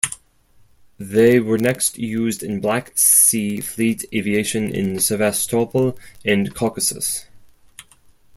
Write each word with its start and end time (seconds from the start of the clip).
They 0.97 1.39
were 1.39 1.59
next 1.59 1.99
used 1.99 2.41
in 2.41 2.59
Black 2.59 2.93
Sea 2.97 3.59
Fleet 3.61 4.03
aviation 4.11 4.73
in 4.73 4.97
Sevastopol 4.99 5.95
and 6.25 6.55
Caucasus. 6.55 7.27